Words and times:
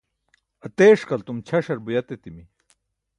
ateṣqaltum, 0.65 1.39
ćaṣar 1.47 1.79
buyat 1.85 2.09
etimi 2.15 2.43